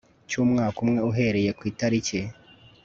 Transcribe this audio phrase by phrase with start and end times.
[0.29, 2.19] cy umwaka umwe uhereye ku itariki